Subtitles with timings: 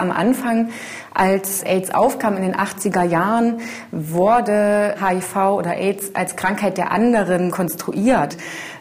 [0.00, 0.70] Am Anfang,
[1.14, 3.60] als AIDS aufkam in den 80er Jahren,
[3.92, 8.36] wurde HIV oder AIDS als Krankheit der anderen konstruiert.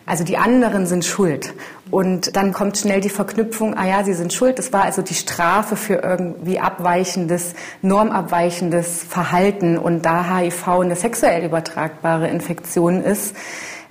[0.05, 1.53] Also die anderen sind schuld.
[1.91, 4.57] Und dann kommt schnell die Verknüpfung, ah ja, sie sind schuld.
[4.57, 9.77] Das war also die Strafe für irgendwie abweichendes, normabweichendes Verhalten.
[9.77, 13.35] Und da HIV eine sexuell übertragbare Infektion ist,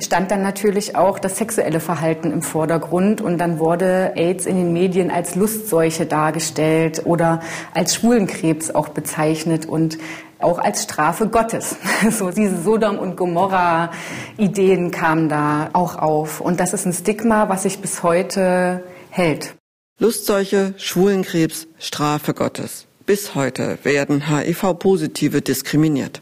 [0.01, 4.73] stand dann natürlich auch das sexuelle Verhalten im Vordergrund und dann wurde AIDS in den
[4.73, 7.41] Medien als Lustseuche dargestellt oder
[7.75, 9.99] als Schwulenkrebs auch bezeichnet und
[10.39, 11.77] auch als Strafe Gottes.
[12.11, 13.91] So diese Sodom und Gomorra
[14.37, 19.55] Ideen kamen da auch auf und das ist ein Stigma, was sich bis heute hält.
[19.99, 22.87] Lustseuche, Schwulenkrebs, Strafe Gottes.
[23.05, 26.21] Bis heute werden HIV-Positive diskriminiert.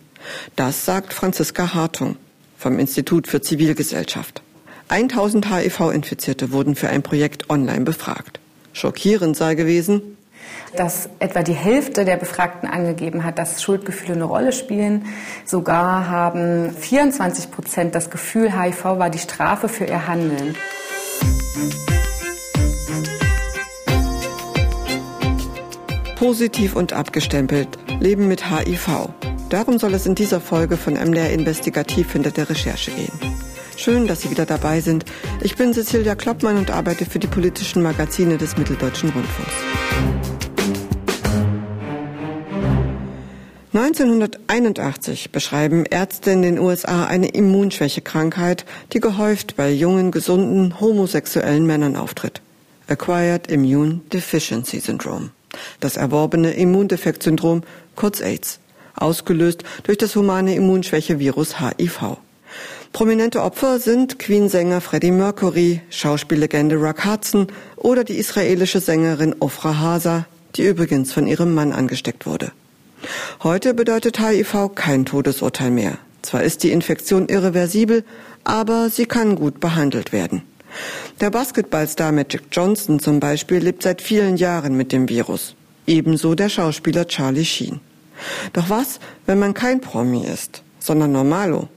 [0.54, 2.16] Das sagt Franziska Hartung
[2.56, 4.42] vom Institut für Zivilgesellschaft.
[4.88, 8.40] 1000 HIV-Infizierte wurden für ein Projekt online befragt.
[8.72, 10.16] Schockierend sei gewesen,
[10.76, 15.06] dass etwa die Hälfte der Befragten angegeben hat, dass Schuldgefühle eine Rolle spielen.
[15.44, 20.54] Sogar haben 24 Prozent das Gefühl, HIV war die Strafe für ihr Handeln.
[26.16, 27.68] Positiv und abgestempelt,
[28.00, 29.08] Leben mit HIV.
[29.48, 33.12] Darum soll es in dieser Folge von MDR Investigativ hinter der Recherche gehen.
[33.76, 35.04] Schön, dass Sie wieder dabei sind.
[35.40, 39.52] Ich bin Cecilia Kloppmann und arbeite für die politischen Magazine des Mitteldeutschen Rundfunks.
[43.72, 51.94] 1981 beschreiben Ärzte in den USA eine Immunschwächekrankheit, die gehäuft bei jungen, gesunden, homosexuellen Männern
[51.94, 52.40] auftritt.
[52.88, 55.30] Acquired Immune Deficiency Syndrome.
[55.78, 57.62] Das erworbene Immundefektsyndrom,
[57.94, 58.58] kurz AIDS
[58.96, 62.18] ausgelöst durch das humane Immunschwächevirus HIV.
[62.92, 70.26] Prominente Opfer sind Queen-Sänger Freddie Mercury, Schauspiellegende Rock Hudson oder die israelische Sängerin Ofra Hasa,
[70.54, 72.52] die übrigens von ihrem Mann angesteckt wurde.
[73.42, 75.98] Heute bedeutet HIV kein Todesurteil mehr.
[76.22, 78.04] Zwar ist die Infektion irreversibel,
[78.44, 80.42] aber sie kann gut behandelt werden.
[81.20, 85.54] Der Basketballstar Magic Johnson zum Beispiel lebt seit vielen Jahren mit dem Virus.
[85.86, 87.80] Ebenso der Schauspieler Charlie Sheen.
[88.52, 91.68] Doch was, wenn man kein Promi ist, sondern Normalo?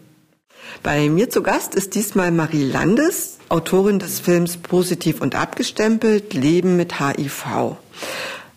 [0.84, 6.78] Bei mir zu Gast ist diesmal Marie Landes, Autorin des Films Positiv und abgestempelt, Leben
[6.78, 7.76] mit HIV.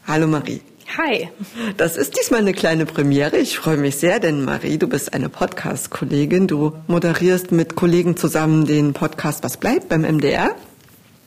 [0.06, 0.60] Hallo Marie.
[0.98, 1.30] Hi.
[1.78, 3.38] Das ist diesmal eine kleine Premiere.
[3.38, 6.48] Ich freue mich sehr, denn Marie, du bist eine Podcast-Kollegin.
[6.48, 10.54] Du moderierst mit Kollegen zusammen den Podcast Was bleibt beim MDR.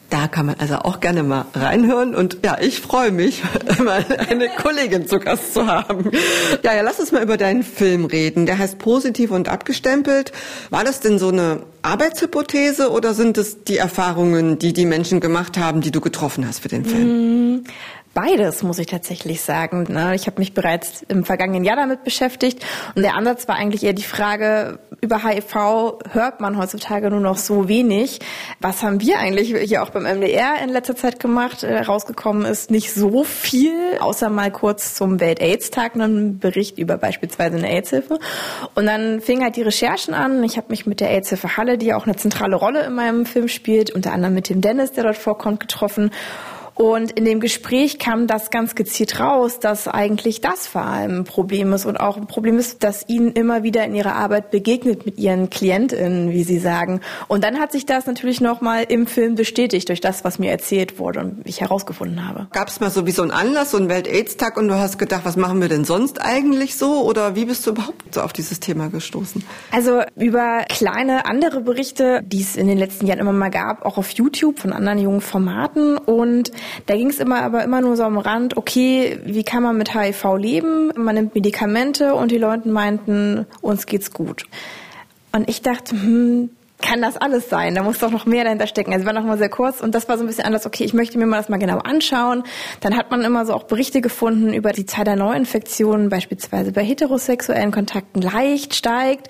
[0.09, 3.41] Da kann man also auch gerne mal reinhören und ja, ich freue mich,
[3.83, 6.11] mal eine Kollegin zu Gast zu haben.
[6.63, 8.45] Ja, ja, lass uns mal über deinen Film reden.
[8.45, 10.31] Der heißt Positiv und abgestempelt.
[10.69, 15.57] War das denn so eine Arbeitshypothese oder sind es die Erfahrungen, die die Menschen gemacht
[15.57, 17.55] haben, die du getroffen hast für den Film?
[17.55, 17.63] Mm,
[18.15, 19.87] Beides, muss ich tatsächlich sagen.
[19.89, 20.15] Ne?
[20.15, 22.65] Ich habe mich bereits im vergangenen Jahr damit beschäftigt
[22.95, 27.37] und der Ansatz war eigentlich eher die Frage, über HIV hört man heutzutage nur noch
[27.37, 28.19] so wenig.
[28.59, 31.61] Was haben wir eigentlich hier auch beim MDR in letzter Zeit gemacht?
[31.63, 37.57] Äh, rausgekommen ist nicht so viel, außer mal kurz zum Welt-AIDS-Tag einen Bericht über beispielsweise
[37.57, 38.17] eine AIDS-Hilfe.
[38.73, 40.43] Und dann fing halt die Recherchen an.
[40.43, 43.47] Ich habe mich mit der AIDS-Hilfe Halle, die auch eine zentrale Rolle in meinem Film
[43.47, 46.09] spielt, unter anderem mit dem Dennis, der dort vorkommt, getroffen
[46.75, 51.23] und in dem Gespräch kam das ganz gezielt raus, dass eigentlich das vor allem ein
[51.23, 55.05] Problem ist und auch ein Problem ist, dass ihnen immer wieder in ihrer Arbeit begegnet
[55.05, 56.99] mit ihren KlientInnen, wie sie sagen.
[57.29, 60.99] Und dann hat sich das natürlich nochmal im Film bestätigt durch das, was mir erzählt
[60.99, 62.47] wurde und ich herausgefunden habe.
[62.51, 65.21] Gab es mal so wie so einen Anlass, so einen Welt-Aids-Tag und du hast gedacht,
[65.23, 67.05] was machen wir denn sonst eigentlich so?
[67.05, 69.45] Oder wie bist du überhaupt so auf dieses Thema gestoßen?
[69.71, 73.97] Also über kleine andere Berichte, die es in den letzten Jahren immer mal gab, auch
[73.97, 76.51] auf YouTube von anderen jungen Formaten und
[76.85, 79.93] da ging es immer aber immer nur so am Rand, okay, wie kann man mit
[79.93, 80.91] HIV leben?
[80.95, 84.45] Man nimmt Medikamente und die Leute meinten, uns geht's gut.
[85.31, 86.49] Und ich dachte, hm,
[86.85, 87.73] kann das alles sein?
[87.73, 88.93] Da muss doch noch mehr dahinter stecken.
[88.93, 90.65] Also war noch mal sehr kurz und das war so ein bisschen anders.
[90.65, 92.43] Okay, ich möchte mir mal das mal genau anschauen.
[92.81, 96.83] Dann hat man immer so auch Berichte gefunden über die Zahl der Neuinfektionen, beispielsweise bei
[96.83, 99.29] heterosexuellen Kontakten leicht steigt.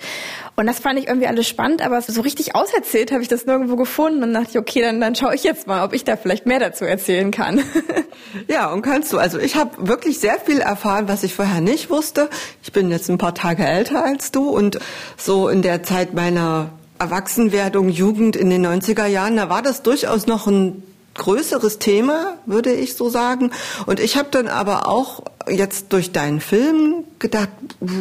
[0.54, 3.76] Und das fand ich irgendwie alles spannend, aber so richtig auserzählt habe ich das nirgendwo
[3.76, 6.46] gefunden und dachte ich, okay, dann, dann schaue ich jetzt mal, ob ich da vielleicht
[6.46, 7.62] mehr dazu erzählen kann.
[8.48, 9.18] ja, und kannst du.
[9.18, 12.28] Also ich habe wirklich sehr viel erfahren, was ich vorher nicht wusste.
[12.62, 14.78] Ich bin jetzt ein paar Tage älter als du und
[15.16, 20.26] so in der Zeit meiner Erwachsenwerdung, Jugend in den 90er Jahren, da war das durchaus
[20.26, 20.82] noch ein
[21.16, 23.50] größeres Thema, würde ich so sagen.
[23.86, 27.48] Und ich habe dann aber auch jetzt durch deinen Film gedacht,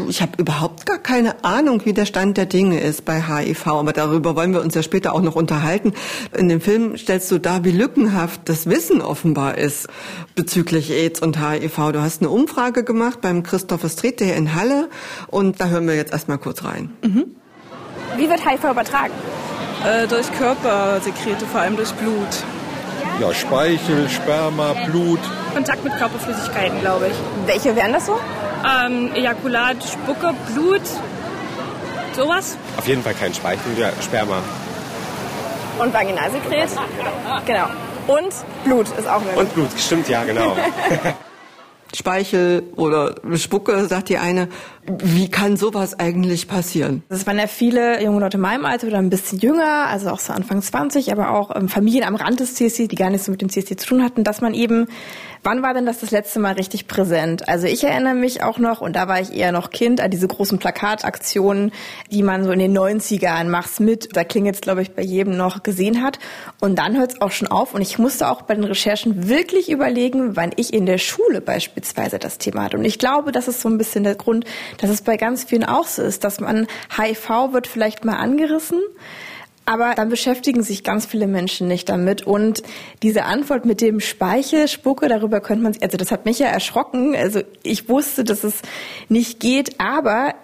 [0.09, 3.93] ich habe überhaupt gar keine Ahnung, wie der Stand der Dinge ist bei HIV, aber
[3.93, 5.93] darüber wollen wir uns ja später auch noch unterhalten.
[6.35, 9.87] In dem Film stellst du dar, wie lückenhaft das Wissen offenbar ist
[10.35, 11.91] bezüglich AIDS und HIV.
[11.93, 14.89] Du hast eine Umfrage gemacht beim Christopher Street in Halle
[15.27, 16.91] und da hören wir jetzt erstmal kurz rein.
[17.03, 17.35] Mhm.
[18.17, 19.13] Wie wird HIV übertragen?
[19.85, 22.43] Äh, durch Körpersekrete, vor allem durch Blut.
[23.19, 25.19] Ja, Speichel, Sperma, Blut.
[25.53, 27.15] Kontakt mit Körperflüssigkeiten, glaube ich.
[27.45, 28.19] Welche wären das so?
[28.65, 30.81] Ähm, Ejakulat, Spucke, Blut,
[32.13, 32.57] sowas.
[32.77, 34.41] Auf jeden Fall kein Speichel, ja, Sperma.
[35.79, 36.69] Und Vaginalsekret?
[37.45, 37.67] Genau.
[38.07, 38.33] Und
[38.63, 39.37] Blut ist auch möglich.
[39.37, 40.55] Und Blut, stimmt, ja, genau.
[41.95, 44.49] Speichel oder Spucke, sagt die eine.
[44.87, 47.03] Wie kann sowas eigentlich passieren?
[47.09, 50.19] Das waren ja viele junge Leute in meinem Alter oder ein bisschen jünger, also auch
[50.19, 53.31] so Anfang 20, aber auch ähm, Familien am Rand des CSD, die gar nichts so
[53.31, 54.87] mit dem CSD zu tun hatten, dass man eben
[55.45, 57.47] Wann war denn das das letzte Mal richtig präsent?
[57.47, 60.27] Also ich erinnere mich auch noch, und da war ich eher noch Kind, an diese
[60.27, 61.71] großen Plakataktionen,
[62.11, 65.37] die man so in den 90ern, mach's mit, da klingelt es, glaube ich, bei jedem
[65.37, 66.17] noch, gesehen hat.
[66.61, 67.75] Und dann hört es auch schon auf.
[67.75, 72.17] Und ich musste auch bei den Recherchen wirklich überlegen, wann ich in der Schule beispielsweise
[72.17, 72.77] das Thema hatte.
[72.77, 74.45] Und ich glaube, das ist so ein bisschen der Grund,
[74.77, 78.81] dass es bei ganz vielen auch so ist, dass man HIV wird vielleicht mal angerissen,
[79.65, 82.25] aber dann beschäftigen sich ganz viele Menschen nicht damit.
[82.25, 82.61] Und
[83.01, 87.15] diese Antwort mit dem Speichelspucke, darüber könnte man, also das hat mich ja erschrocken.
[87.15, 88.61] Also ich wusste, dass es
[89.09, 90.35] nicht geht, aber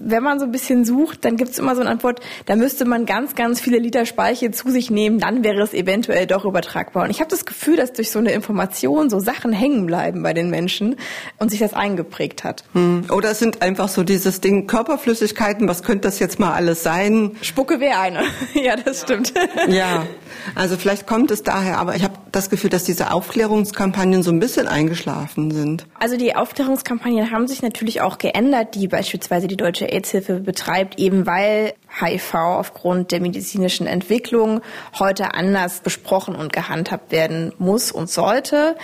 [0.00, 2.84] wenn man so ein bisschen sucht, dann gibt es immer so eine Antwort, da müsste
[2.84, 7.04] man ganz, ganz viele Liter Speichel zu sich nehmen, dann wäre es eventuell doch übertragbar.
[7.04, 10.32] Und ich habe das Gefühl, dass durch so eine Information so Sachen hängen bleiben bei
[10.32, 10.96] den Menschen
[11.38, 12.64] und sich das eingeprägt hat.
[12.72, 13.04] Hm.
[13.10, 17.32] Oder es sind einfach so dieses Ding Körperflüssigkeiten, was könnte das jetzt mal alles sein?
[17.42, 18.22] Spucke wäre eine.
[18.54, 19.32] ja, das stimmt.
[19.68, 20.06] ja,
[20.54, 24.40] also vielleicht kommt es daher, aber ich habe das Gefühl, dass diese Aufklärungskampagnen so ein
[24.40, 25.86] bisschen eingeschlafen sind.
[25.98, 31.26] Also die Aufklärungskampagnen haben sich natürlich auch geändert, die beispielsweise die Deutsche AIDS-Hilfe betreibt, eben
[31.26, 34.60] weil HIV aufgrund der medizinischen Entwicklung
[34.98, 38.76] heute anders besprochen und gehandhabt werden muss und sollte.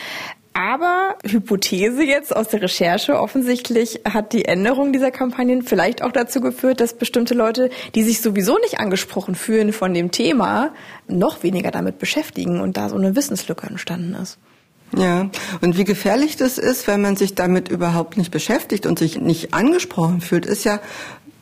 [0.57, 6.41] Aber Hypothese jetzt aus der Recherche, offensichtlich hat die Änderung dieser Kampagnen vielleicht auch dazu
[6.41, 10.73] geführt, dass bestimmte Leute, die sich sowieso nicht angesprochen fühlen von dem Thema,
[11.09, 14.39] noch weniger damit beschäftigen und da so eine Wissenslücke entstanden ist.
[14.97, 15.29] Ja,
[15.61, 19.53] und wie gefährlich das ist, wenn man sich damit überhaupt nicht beschäftigt und sich nicht
[19.53, 20.81] angesprochen fühlt, ist ja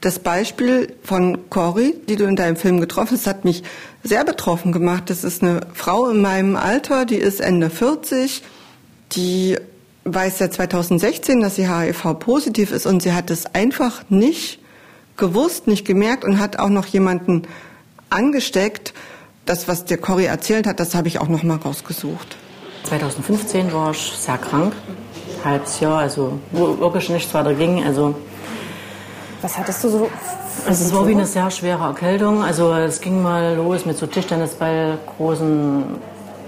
[0.00, 3.62] das Beispiel von Cory, die du in deinem Film getroffen hast, hat mich
[4.02, 5.10] sehr betroffen gemacht.
[5.10, 8.42] Das ist eine Frau in meinem Alter, die ist Ende 40,
[9.12, 9.56] die
[10.04, 14.58] weiß seit 2016, dass sie HIV-positiv ist und sie hat es einfach nicht
[15.16, 17.42] gewusst, nicht gemerkt und hat auch noch jemanden
[18.10, 18.94] angesteckt.
[19.44, 22.36] Das, was der Cory erzählt hat, das habe ich auch noch mal rausgesucht.
[22.84, 24.74] 2015 war ich sehr krank,
[25.44, 27.84] halbes Jahr, also wo wirklich nichts weiter ging.
[27.84, 28.14] Also
[29.40, 30.10] was hattest du so?
[30.66, 32.44] Also es war wie eine sehr schwere Erkältung.
[32.44, 35.84] Also es ging mal los mit so Tischtennisball, großen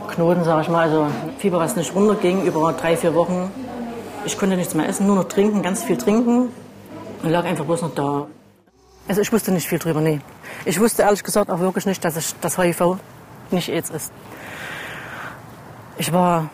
[0.08, 0.82] Knoten, sage ich mal.
[0.82, 1.06] Also
[1.38, 3.50] Fieber, was nicht runterging über drei, vier Wochen.
[4.24, 6.50] Ich konnte nichts mehr essen, nur noch trinken, ganz viel trinken.
[7.22, 8.26] Und lag einfach bloß noch da.
[9.08, 10.20] Also ich wusste nicht viel drüber, nee.
[10.64, 12.98] Ich wusste ehrlich gesagt auch wirklich nicht, dass ich das HIV
[13.50, 14.12] nicht AIDS ist.
[15.96, 16.50] Ich war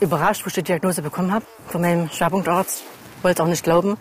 [0.00, 2.82] überrascht, wo ich die Diagnose bekommen habe von meinem Schwerpunktarzt.
[3.22, 3.96] Wollte auch nicht glauben.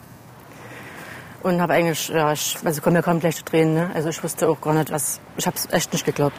[1.43, 3.75] Und habe eigentlich, ja, ich, also kommen mir kaum gleich zu Tränen.
[3.75, 3.91] Ne?
[3.93, 5.21] Also ich wusste auch gar nicht, was.
[5.37, 6.35] Ich habe es echt nicht geglaubt.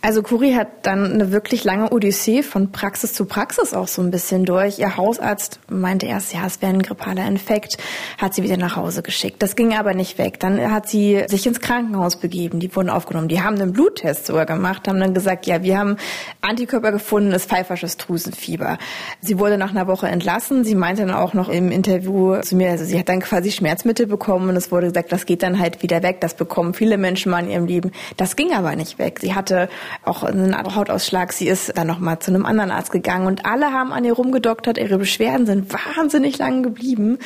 [0.00, 4.12] Also Kuri hat dann eine wirklich lange Odyssee von Praxis zu Praxis auch so ein
[4.12, 4.78] bisschen durch.
[4.78, 7.78] Ihr Hausarzt meinte erst, ja, es wäre ein grippaler Infekt,
[8.16, 9.42] hat sie wieder nach Hause geschickt.
[9.42, 10.38] Das ging aber nicht weg.
[10.38, 13.26] Dann hat sie sich ins Krankenhaus begeben, die wurden aufgenommen.
[13.26, 15.96] Die haben einen Bluttest sogar gemacht, haben dann gesagt, ja, wir haben
[16.42, 18.78] Antikörper gefunden, ist pfeifersches Drüsenfieber.
[19.20, 20.62] Sie wurde nach einer Woche entlassen.
[20.62, 24.06] Sie meinte dann auch noch im Interview zu mir, also sie hat dann quasi Schmerzmittel
[24.06, 26.20] bekommen und es wurde gesagt, das geht dann halt wieder weg.
[26.20, 27.90] Das bekommen viele Menschen mal in ihrem Leben.
[28.16, 29.18] Das ging aber nicht weg.
[29.20, 29.68] Sie hatte
[30.04, 31.32] auch einen Hautausschlag.
[31.32, 34.78] Sie ist dann nochmal zu einem anderen Arzt gegangen und alle haben an ihr rumgedoktert.
[34.78, 37.18] Ihre Beschwerden sind wahnsinnig lang geblieben.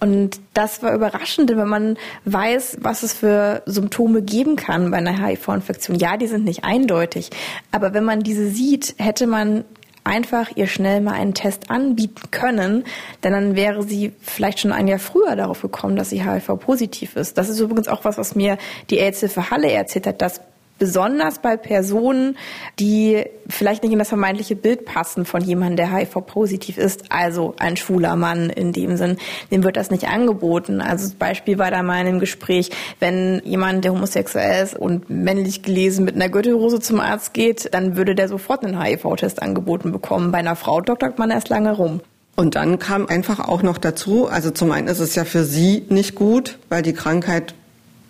[0.00, 4.98] Und das war überraschend, denn wenn man weiß, was es für Symptome geben kann bei
[4.98, 7.30] einer HIV-Infektion, ja, die sind nicht eindeutig.
[7.72, 9.64] Aber wenn man diese sieht, hätte man
[10.08, 12.84] einfach ihr schnell mal einen Test anbieten können,
[13.22, 17.38] denn dann wäre sie vielleicht schon ein Jahr früher darauf gekommen, dass sie HIV-positiv ist.
[17.38, 18.58] Das ist übrigens auch was, was mir
[18.90, 20.40] die Ärzte Halle erzählt hat, dass
[20.78, 22.36] besonders bei Personen,
[22.78, 27.76] die vielleicht nicht in das vermeintliche Bild passen von jemandem, der HIV-positiv ist, also ein
[27.76, 29.16] schwuler Mann in dem Sinn,
[29.50, 30.80] dem wird das nicht angeboten.
[30.80, 32.70] Also das Beispiel war da mal in einem Gespräch,
[33.00, 37.96] wenn jemand, der homosexuell ist und männlich gelesen mit einer Gürtelrose zum Arzt geht, dann
[37.96, 40.30] würde der sofort einen HIV-Test angeboten bekommen.
[40.32, 42.00] Bei einer Frau doktert man erst lange rum.
[42.36, 45.84] Und dann kam einfach auch noch dazu, also zum einen ist es ja für sie
[45.88, 47.54] nicht gut, weil die Krankheit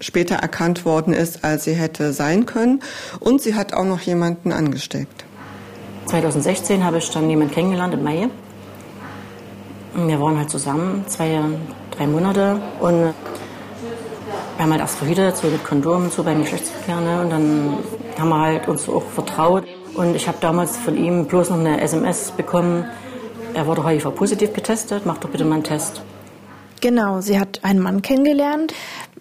[0.01, 2.81] später erkannt worden ist, als sie hätte sein können.
[3.21, 5.25] Und sie hat auch noch jemanden angesteckt.
[6.07, 8.29] 2016 habe ich dann jemanden kennengelernt im Mai.
[9.95, 11.41] Wir waren halt zusammen, zwei,
[11.91, 12.61] drei Monate.
[12.81, 13.15] Und
[14.57, 17.01] wir haben halt erst verhütet, so mit Kondom, so beim Geschlechtsverkehr.
[17.01, 17.21] Ne?
[17.23, 17.79] Und dann
[18.19, 19.65] haben wir halt uns auch vertraut.
[19.95, 22.85] Und ich habe damals von ihm bloß noch eine SMS bekommen.
[23.55, 26.03] Er wurde HIV-positiv getestet, mach doch bitte mal einen Test.
[26.81, 28.73] Genau, sie hat einen Mann kennengelernt,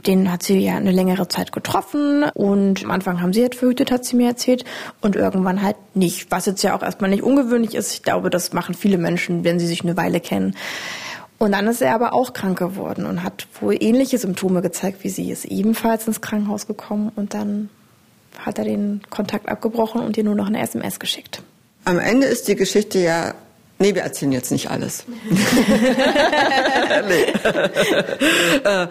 [0.05, 3.91] den hat sie ja eine längere Zeit getroffen und am Anfang haben sie halt verhütet,
[3.91, 4.63] hat sie mir erzählt
[5.01, 7.93] und irgendwann halt nicht, was jetzt ja auch erstmal nicht ungewöhnlich ist.
[7.93, 10.55] Ich glaube, das machen viele Menschen, wenn sie sich eine Weile kennen.
[11.39, 15.09] Und dann ist er aber auch krank geworden und hat wohl ähnliche Symptome gezeigt wie
[15.09, 17.69] sie, ist ebenfalls ins Krankenhaus gekommen und dann
[18.39, 21.41] hat er den Kontakt abgebrochen und ihr nur noch eine SMS geschickt.
[21.85, 23.33] Am Ende ist die Geschichte ja
[23.79, 25.05] Nee, wir erzählen jetzt nicht alles.
[28.63, 28.87] Äh,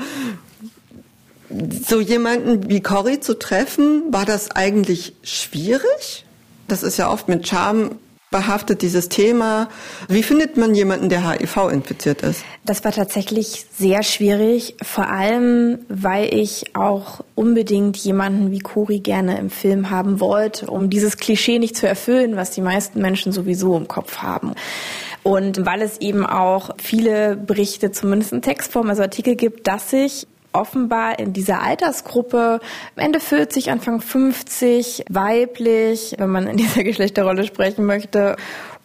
[1.89, 6.25] so jemanden wie Cory zu treffen, war das eigentlich schwierig?
[6.69, 7.97] Das ist ja oft mit Charme
[8.31, 9.69] behaftet, dieses Thema.
[10.09, 12.45] Wie findet man jemanden, der HIV infiziert ist?
[12.65, 19.39] Das war tatsächlich sehr schwierig, vor allem, weil ich auch unbedingt jemanden wie Cori gerne
[19.39, 23.77] im Film haben wollte, um dieses Klischee nicht zu erfüllen, was die meisten Menschen sowieso
[23.77, 24.55] im Kopf haben.
[25.23, 30.27] Und weil es eben auch viele Berichte, zumindest in Textform, also Artikel gibt, dass sich
[30.57, 32.61] offenbar in dieser Altersgruppe
[32.97, 38.37] Ende 40, Anfang 50, weiblich, wenn man in dieser Geschlechterrolle sprechen möchte,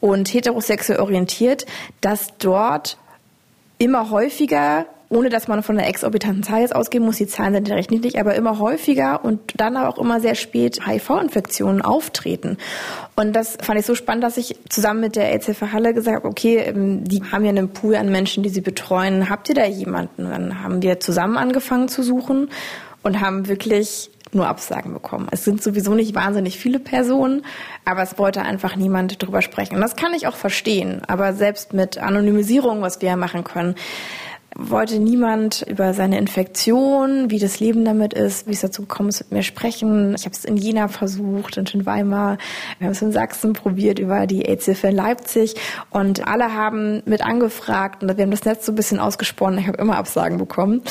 [0.01, 1.65] und heterosexuell orientiert,
[2.01, 2.97] dass dort
[3.77, 7.69] immer häufiger ohne dass man von einer exorbitanten Zahl jetzt ausgehen muss, die Zahlen sind
[7.69, 12.57] recht niedrig, aber immer häufiger und dann aber auch immer sehr spät HIV-Infektionen auftreten.
[13.17, 16.27] Und das fand ich so spannend, dass ich zusammen mit der AIDS-Hilfe Halle gesagt habe,
[16.29, 19.29] okay, ähm, die haben ja einen Pool an Menschen, die sie betreuen.
[19.29, 20.29] Habt ihr da jemanden?
[20.29, 22.49] Dann haben wir zusammen angefangen zu suchen
[23.03, 25.27] und haben wirklich nur Absagen bekommen.
[25.31, 27.43] Es sind sowieso nicht wahnsinnig viele Personen,
[27.83, 29.75] aber es wollte einfach niemand drüber sprechen.
[29.75, 31.01] Und das kann ich auch verstehen.
[31.07, 33.75] Aber selbst mit Anonymisierung, was wir ja machen können,
[34.69, 39.21] wollte niemand über seine Infektion, wie das Leben damit ist, wie es dazu gekommen ist,
[39.21, 40.13] mit mir sprechen.
[40.15, 42.37] Ich habe es in Jena versucht und in Weimar.
[42.77, 45.55] Wir haben es in Sachsen probiert über die AIDS-Hilfe in Leipzig
[45.89, 49.59] und alle haben mit angefragt und wir haben das Netz so ein bisschen ausgesponnen.
[49.59, 50.81] Ich habe immer Absagen bekommen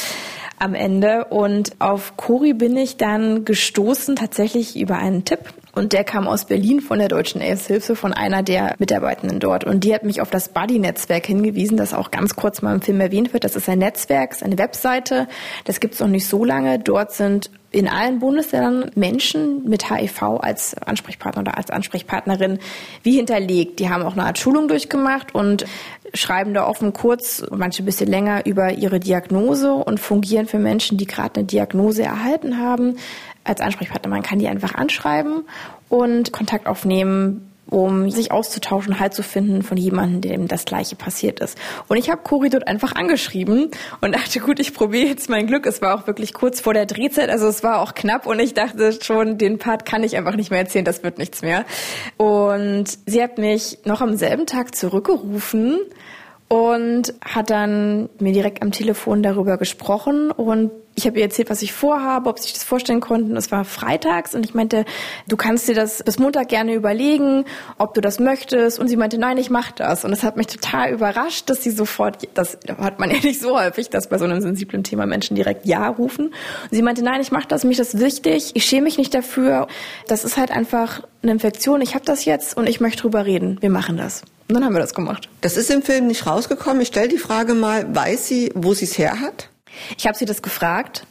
[0.60, 1.24] am Ende.
[1.24, 5.40] Und auf Cori bin ich dann gestoßen, tatsächlich über einen Tipp.
[5.72, 9.64] Und der kam aus Berlin von der Deutschen AIDS-Hilfe, von einer der Mitarbeitenden dort.
[9.64, 13.00] Und die hat mich auf das Buddy-Netzwerk hingewiesen, das auch ganz kurz mal im Film
[13.00, 13.44] erwähnt wird.
[13.44, 15.28] Das ist ein Netzwerk, ist eine Webseite.
[15.64, 16.78] Das gibt es noch nicht so lange.
[16.78, 22.58] Dort sind in allen Bundesländern Menschen mit HIV als Ansprechpartner oder als Ansprechpartnerin
[23.02, 23.78] wie hinterlegt.
[23.78, 25.64] Die haben auch eine Art Schulung durchgemacht und
[26.12, 30.98] schreiben da offen kurz, manche ein bisschen länger über ihre Diagnose und fungieren für Menschen,
[30.98, 32.96] die gerade eine Diagnose erhalten haben,
[33.44, 34.10] als Ansprechpartner.
[34.10, 35.44] Man kann die einfach anschreiben
[35.88, 41.40] und Kontakt aufnehmen, um sich auszutauschen, Halt zu finden von jemandem, dem das Gleiche passiert
[41.40, 41.56] ist.
[41.88, 45.66] Und ich habe Cori dort einfach angeschrieben und dachte, gut, ich probiere jetzt mein Glück.
[45.66, 48.54] Es war auch wirklich kurz vor der Drehzeit, also es war auch knapp und ich
[48.54, 51.64] dachte schon, den Part kann ich einfach nicht mehr erzählen, das wird nichts mehr.
[52.16, 55.78] Und sie hat mich noch am selben Tag zurückgerufen
[56.50, 61.62] und hat dann mir direkt am Telefon darüber gesprochen und ich habe ihr erzählt, was
[61.62, 63.36] ich vorhabe, ob sie sich das vorstellen konnten.
[63.36, 64.84] Es war freitags und ich meinte,
[65.28, 67.44] du kannst dir das bis Montag gerne überlegen,
[67.78, 68.80] ob du das möchtest.
[68.80, 70.04] Und sie meinte, nein, ich mache das.
[70.04, 73.58] Und es hat mich total überrascht, dass sie sofort, das hat man ja nicht so
[73.58, 76.26] häufig, dass bei so einem sensiblen Thema Menschen direkt Ja rufen.
[76.26, 76.34] Und
[76.72, 79.68] sie meinte, nein, ich mache das, mich das wichtig, ich schäme mich nicht dafür.
[80.08, 81.80] Das ist halt einfach eine Infektion.
[81.80, 83.58] Ich habe das jetzt und ich möchte drüber reden.
[83.60, 84.24] Wir machen das.
[84.50, 85.28] Und dann haben wir das gemacht.
[85.42, 86.80] Das ist im Film nicht rausgekommen.
[86.80, 89.48] Ich stelle die Frage mal, weiß sie, wo sie es her hat?
[89.96, 91.06] Ich habe sie das gefragt.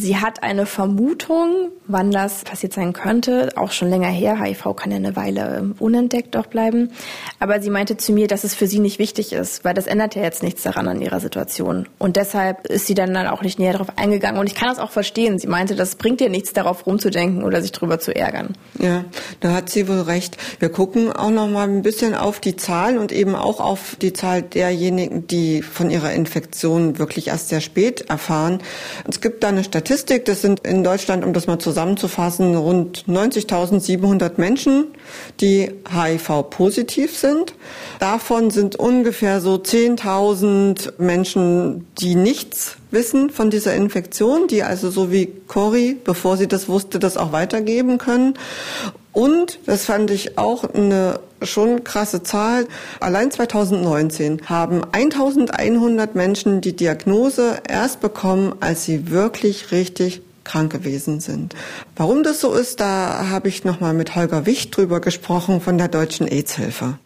[0.00, 4.40] Sie hat eine Vermutung, wann das passiert sein könnte, auch schon länger her.
[4.40, 6.92] HIV kann ja eine Weile ähm, unentdeckt auch bleiben.
[7.40, 10.14] Aber sie meinte zu mir, dass es für sie nicht wichtig ist, weil das ändert
[10.14, 11.88] ja jetzt nichts daran an ihrer Situation.
[11.98, 14.38] Und deshalb ist sie dann, dann auch nicht näher darauf eingegangen.
[14.38, 15.40] Und ich kann das auch verstehen.
[15.40, 18.54] Sie meinte, das bringt ihr nichts, darauf rumzudenken oder sich drüber zu ärgern.
[18.78, 19.04] Ja,
[19.40, 20.36] da hat sie wohl recht.
[20.60, 24.12] Wir gucken auch noch mal ein bisschen auf die Zahlen und eben auch auf die
[24.12, 28.60] Zahl derjenigen, die von ihrer Infektion wirklich erst sehr spät erfahren.
[29.08, 33.06] Es gibt da eine Statistik, Statistik, das sind in Deutschland, um das mal zusammenzufassen, rund
[33.08, 34.88] 90.700 Menschen,
[35.40, 37.54] die HIV-positiv sind.
[37.98, 45.10] Davon sind ungefähr so 10.000 Menschen, die nichts wissen von dieser Infektion, die also so
[45.10, 48.34] wie Cory, bevor sie das wusste, das auch weitergeben können.
[49.14, 52.66] Und, das fand ich auch eine schon krasse Zahl.
[53.00, 61.20] Allein 2019 haben 1100 Menschen die Diagnose erst bekommen, als sie wirklich richtig krank gewesen
[61.20, 61.54] sind.
[61.94, 65.88] Warum das so ist, da habe ich nochmal mit Holger Wicht drüber gesprochen von der
[65.88, 66.98] Deutschen AIDS-Hilfe.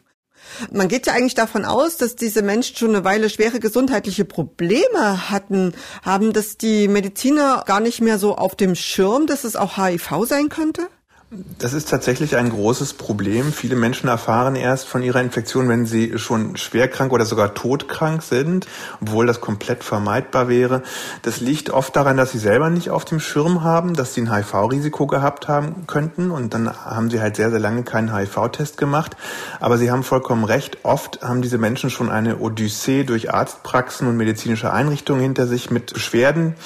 [0.71, 5.31] Man geht ja eigentlich davon aus, dass diese Menschen schon eine Weile schwere gesundheitliche Probleme
[5.31, 5.73] hatten.
[6.03, 10.25] Haben das die Mediziner gar nicht mehr so auf dem Schirm, dass es auch HIV
[10.27, 10.89] sein könnte?
[11.59, 13.55] Das ist tatsächlich ein großes Problem.
[13.55, 18.67] Viele Menschen erfahren erst von ihrer Infektion, wenn sie schon schwerkrank oder sogar todkrank sind,
[19.01, 20.83] obwohl das komplett vermeidbar wäre.
[21.23, 24.35] Das liegt oft daran, dass sie selber nicht auf dem Schirm haben, dass sie ein
[24.35, 29.17] HIV-Risiko gehabt haben könnten und dann haben sie halt sehr, sehr lange keinen HIV-Test gemacht.
[29.59, 30.79] Aber Sie haben vollkommen recht.
[30.83, 35.95] Oft haben diese Menschen schon eine Odyssee durch Arztpraxen und medizinische Einrichtungen hinter sich mit
[35.95, 36.57] Beschwerden,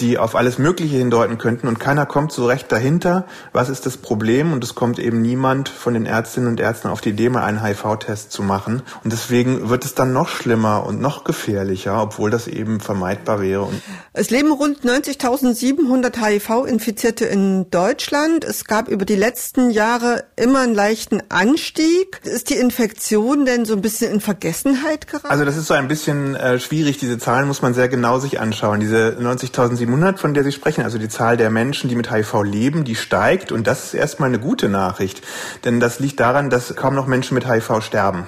[0.00, 3.96] die auf alles Mögliche hindeuten könnten und keiner kommt so recht dahinter, was ist das
[3.96, 7.44] Problem und es kommt eben niemand von den Ärztinnen und Ärzten auf die Idee, mal
[7.44, 12.30] einen HIV-Test zu machen und deswegen wird es dann noch schlimmer und noch gefährlicher, obwohl
[12.30, 13.68] das eben vermeidbar wäre.
[14.12, 18.44] Es leben rund 90.700 HIV-Infizierte in Deutschland.
[18.44, 22.20] Es gab über die letzten Jahre immer einen leichten Anstieg.
[22.24, 25.28] Ist die Infektion denn so ein bisschen in Vergessenheit geraten?
[25.28, 26.98] Also das ist so ein bisschen äh, schwierig.
[26.98, 28.80] Diese Zahlen muss man sehr genau sich anschauen.
[28.80, 32.42] Diese 90.700 700, von der Sie sprechen, also die Zahl der Menschen, die mit HIV
[32.44, 33.50] leben, die steigt.
[33.50, 35.22] Und das ist erstmal eine gute Nachricht.
[35.64, 38.26] Denn das liegt daran, dass kaum noch Menschen mit HIV sterben.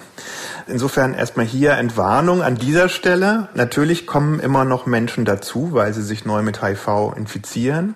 [0.68, 3.48] Insofern erstmal hier Entwarnung an dieser Stelle.
[3.54, 7.94] Natürlich kommen immer noch Menschen dazu, weil sie sich neu mit HIV infizieren.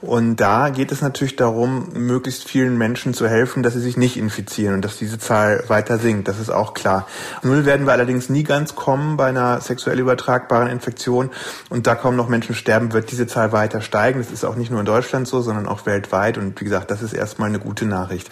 [0.00, 4.16] Und da geht es natürlich darum, möglichst vielen Menschen zu helfen, dass sie sich nicht
[4.16, 6.28] infizieren und dass diese Zahl weiter sinkt.
[6.28, 7.06] Das ist auch klar.
[7.42, 11.30] Null werden wir allerdings nie ganz kommen bei einer sexuell übertragbaren Infektion.
[11.68, 14.18] Und da kaum noch Menschen sterben, wird diese Zahl weiter steigen.
[14.18, 16.38] Das ist auch nicht nur in Deutschland so, sondern auch weltweit.
[16.38, 18.30] Und wie gesagt, das ist erstmal eine gute Nachricht.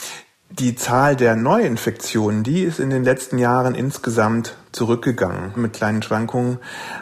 [0.50, 6.58] Die Zahl der Neuinfektionen, die ist in den letzten Jahren insgesamt zurückgegangen, mit kleinen Schwankungen.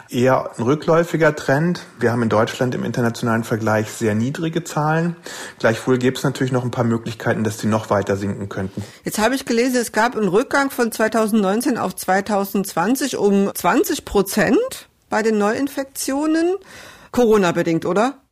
[0.09, 1.83] Eher ein rückläufiger Trend.
[1.99, 5.15] Wir haben in Deutschland im internationalen Vergleich sehr niedrige Zahlen.
[5.59, 8.83] Gleichwohl gibt es natürlich noch ein paar Möglichkeiten, dass die noch weiter sinken könnten.
[9.03, 14.87] Jetzt habe ich gelesen, es gab einen Rückgang von 2019 auf 2020 um 20 Prozent
[15.11, 16.55] bei den Neuinfektionen.
[17.13, 18.22] Corona bedingt, oder?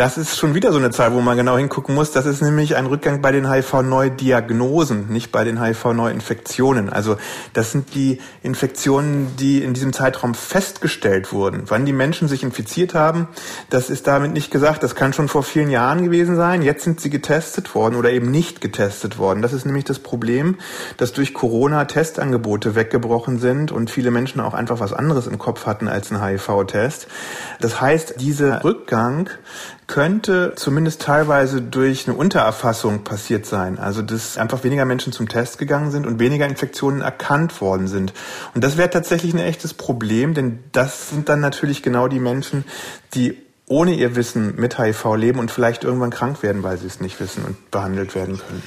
[0.00, 2.10] Das ist schon wieder so eine Zahl, wo man genau hingucken muss.
[2.10, 6.88] Das ist nämlich ein Rückgang bei den HIV-Neudiagnosen, nicht bei den HIV-Neuinfektionen.
[6.88, 7.18] Also
[7.52, 11.64] das sind die Infektionen, die in diesem Zeitraum festgestellt wurden.
[11.66, 13.28] Wann die Menschen sich infiziert haben,
[13.68, 14.82] das ist damit nicht gesagt.
[14.82, 16.62] Das kann schon vor vielen Jahren gewesen sein.
[16.62, 19.42] Jetzt sind sie getestet worden oder eben nicht getestet worden.
[19.42, 20.56] Das ist nämlich das Problem,
[20.96, 25.66] dass durch Corona Testangebote weggebrochen sind und viele Menschen auch einfach was anderes im Kopf
[25.66, 27.06] hatten als ein HIV-Test.
[27.60, 29.28] Das heißt, dieser Rückgang
[29.86, 33.78] könnte zumindest teilweise durch eine Untererfassung passiert sein.
[33.78, 38.12] Also dass einfach weniger Menschen zum Test gegangen sind und weniger Infektionen erkannt worden sind.
[38.54, 42.64] Und das wäre tatsächlich ein echtes Problem, denn das sind dann natürlich genau die Menschen,
[43.14, 47.00] die ohne ihr Wissen mit HIV leben und vielleicht irgendwann krank werden, weil sie es
[47.00, 48.62] nicht wissen und behandelt werden können.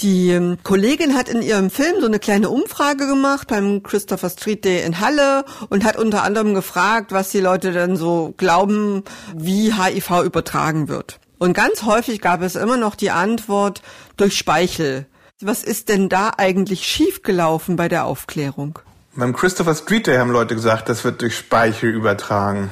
[0.00, 4.64] Die ähm, Kollegin hat in ihrem Film so eine kleine Umfrage gemacht beim Christopher Street
[4.64, 9.02] Day in Halle und hat unter anderem gefragt, was die Leute denn so glauben,
[9.34, 11.18] wie HIV übertragen wird.
[11.38, 13.82] Und ganz häufig gab es immer noch die Antwort
[14.16, 15.06] durch Speichel.
[15.40, 18.78] Was ist denn da eigentlich schiefgelaufen bei der Aufklärung?
[19.16, 22.70] Beim Christopher Street Day haben Leute gesagt, das wird durch Speichel übertragen.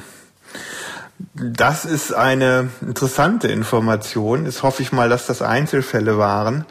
[1.33, 4.45] Das ist eine interessante Information.
[4.45, 6.65] Jetzt hoffe ich mal, dass das Einzelfälle waren.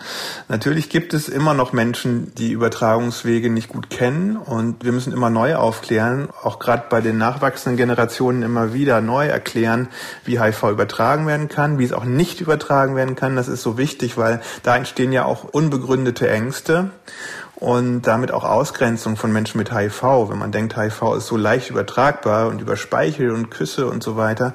[0.48, 5.30] Natürlich gibt es immer noch Menschen, die Übertragungswege nicht gut kennen und wir müssen immer
[5.30, 9.88] neu aufklären, auch gerade bei den nachwachsenden Generationen immer wieder neu erklären,
[10.24, 13.34] wie HIV übertragen werden kann, wie es auch nicht übertragen werden kann.
[13.34, 16.90] Das ist so wichtig, weil da entstehen ja auch unbegründete Ängste
[17.56, 20.02] und damit auch Ausgrenzung von Menschen mit HIV.
[20.28, 24.16] Wenn man denkt, HIV ist so leicht übertragbar und über Speichel und Küsse und so
[24.16, 24.54] weiter,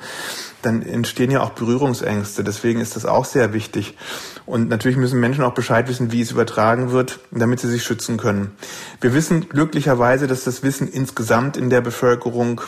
[0.62, 2.44] dann entstehen ja auch Berührungsängste.
[2.44, 3.98] Deswegen ist das auch sehr wichtig.
[4.46, 8.18] Und natürlich müssen Menschen auch Bescheid wissen, wie es übertragen wird, damit sie sich schützen
[8.18, 8.56] können.
[9.00, 12.62] Wir wissen glücklicherweise, dass das Wissen insgesamt in der Bevölkerung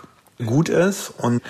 [0.46, 1.14] gut ist.
[1.18, 1.42] Und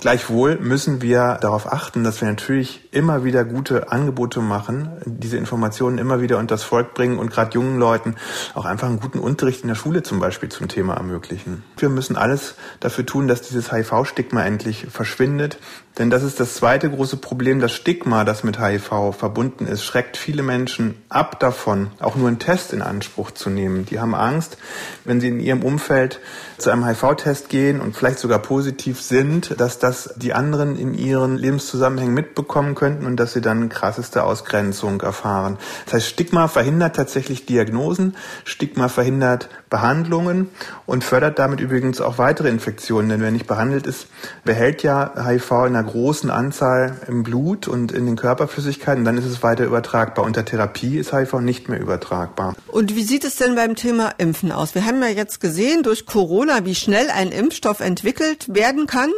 [0.00, 5.98] gleichwohl müssen wir darauf achten, dass wir natürlich immer wieder gute Angebote machen, diese Informationen
[5.98, 8.16] immer wieder unter das Volk bringen und gerade jungen Leuten
[8.54, 11.64] auch einfach einen guten Unterricht in der Schule zum Beispiel zum Thema ermöglichen.
[11.76, 15.58] Wir müssen alles dafür tun, dass dieses HIV-Stigma endlich verschwindet.
[15.98, 17.60] Denn das ist das zweite große Problem.
[17.60, 22.38] Das Stigma, das mit HIV verbunden ist, schreckt viele Menschen ab davon, auch nur einen
[22.38, 23.86] Test in Anspruch zu nehmen.
[23.86, 24.56] Die haben Angst,
[25.04, 26.20] wenn sie in ihrem Umfeld
[26.58, 31.36] zu einem HIV-Test gehen und vielleicht sogar positiv sind, dass das die anderen in ihren
[31.36, 35.58] Lebenszusammenhängen mitbekommen könnten und dass sie dann krasseste Ausgrenzung erfahren.
[35.86, 40.50] Das heißt, Stigma verhindert tatsächlich Diagnosen, Stigma verhindert Behandlungen
[40.86, 43.08] und fördert damit übrigens auch weitere Infektionen.
[43.08, 44.06] Denn wer nicht behandelt ist,
[44.44, 49.04] behält ja HIV in einer großen Anzahl im Blut und in den Körperflüssigkeiten.
[49.04, 50.24] Dann ist es weiter übertragbar.
[50.24, 52.54] Unter Therapie ist HIV nicht mehr übertragbar.
[52.68, 54.74] Und wie sieht es denn beim Thema Impfen aus?
[54.74, 59.10] Wir haben ja jetzt gesehen durch Corona, wie schnell ein Impfstoff entwickelt werden kann.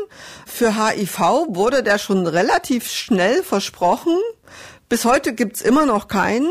[0.47, 4.17] Für HIV wurde der schon relativ schnell versprochen.
[4.89, 6.51] Bis heute gibt's immer noch keinen.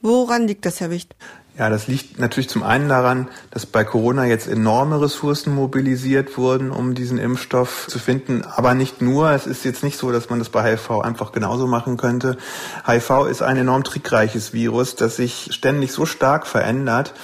[0.00, 1.14] Woran liegt das, Herr Wicht?
[1.62, 6.72] Ja, das liegt natürlich zum einen daran, dass bei Corona jetzt enorme Ressourcen mobilisiert wurden,
[6.72, 8.42] um diesen Impfstoff zu finden.
[8.44, 9.30] Aber nicht nur.
[9.30, 12.36] Es ist jetzt nicht so, dass man das bei HIV einfach genauso machen könnte.
[12.84, 17.14] HIV ist ein enorm trickreiches Virus, das sich ständig so stark verändert,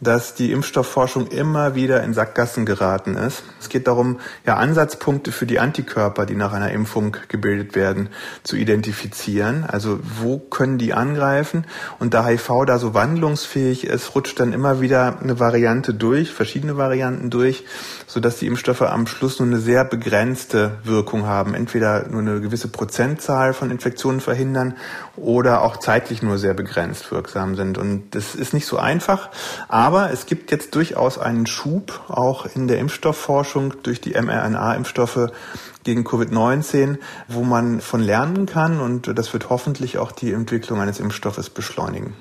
[0.00, 3.42] dass die Impfstoffforschung immer wieder in Sackgassen geraten ist.
[3.60, 8.08] Es geht darum, ja, Ansatzpunkte für die Antikörper, die nach einer Impfung gebildet werden,
[8.44, 9.64] zu identifizieren.
[9.64, 11.64] Also wo können die angreifen?
[11.98, 16.76] Und da HIV da so wandlungsfähig ist, rutscht dann immer wieder eine Variante durch, verschiedene
[16.76, 17.64] Varianten durch,
[18.06, 21.54] sodass die Impfstoffe am Schluss nur eine sehr begrenzte Wirkung haben.
[21.54, 24.76] Entweder nur eine gewisse Prozentzahl von Infektionen verhindern
[25.16, 27.78] oder auch zeitlich nur sehr begrenzt wirksam sind.
[27.78, 29.30] Und das ist nicht so einfach,
[29.68, 35.30] aber es gibt jetzt durchaus einen Schub auch in der Impfstoffforschung durch die mRNA-Impfstoffe
[35.84, 36.98] gegen Covid-19,
[37.28, 42.14] wo man von lernen kann und das wird hoffentlich auch die Entwicklung eines Impfstoffes beschleunigen.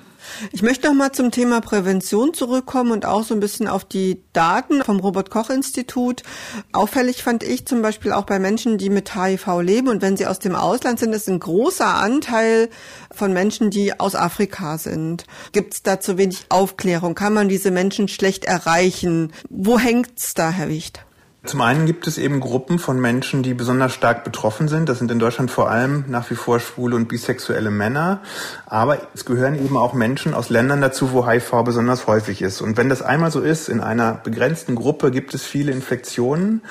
[0.51, 4.23] Ich möchte noch mal zum Thema Prävention zurückkommen und auch so ein bisschen auf die
[4.33, 6.23] Daten vom Robert Koch Institut.
[6.71, 10.27] Auffällig fand ich zum Beispiel auch bei Menschen, die mit HIV leben und wenn sie
[10.27, 12.69] aus dem Ausland sind, ist ein großer Anteil
[13.11, 15.25] von Menschen, die aus Afrika sind.
[15.51, 17.15] Gibt es da zu wenig Aufklärung?
[17.15, 19.33] Kann man diese Menschen schlecht erreichen?
[19.49, 21.06] Wo hängt's da, Herr Wicht?
[21.47, 24.89] Zum einen gibt es eben Gruppen von Menschen, die besonders stark betroffen sind.
[24.89, 28.19] Das sind in Deutschland vor allem nach wie vor schwule und bisexuelle Männer.
[28.65, 32.59] Aber es gehören eben auch Menschen aus Ländern dazu, wo HIV besonders häufig ist.
[32.59, 36.63] Und wenn das einmal so ist, in einer begrenzten Gruppe gibt es viele Infektionen,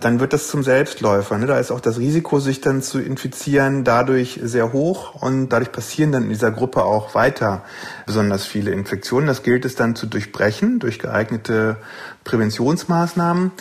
[0.00, 1.38] dann wird das zum Selbstläufer.
[1.38, 1.46] Ne?
[1.46, 5.14] Da ist auch das Risiko, sich dann zu infizieren, dadurch sehr hoch.
[5.14, 7.62] Und dadurch passieren dann in dieser Gruppe auch weiter
[8.04, 9.28] besonders viele Infektionen.
[9.28, 11.76] Das gilt es dann zu durchbrechen durch geeignete
[12.24, 13.52] Präventionsmaßnahmen.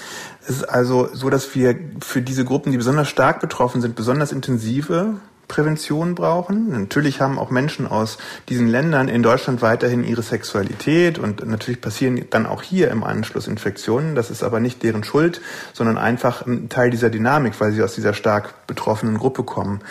[0.46, 4.32] Es ist also so, dass wir für diese Gruppen, die besonders stark betroffen sind, besonders
[4.32, 5.16] intensive
[5.48, 6.70] Prävention brauchen.
[6.70, 8.18] Natürlich haben auch Menschen aus
[8.50, 13.48] diesen Ländern in Deutschland weiterhin ihre Sexualität und natürlich passieren dann auch hier im Anschluss
[13.48, 14.16] Infektionen.
[14.16, 15.42] Das ist aber nicht deren Schuld,
[15.74, 19.82] sondern einfach ein Teil dieser Dynamik, weil sie aus dieser stark betroffenen Gruppe kommen.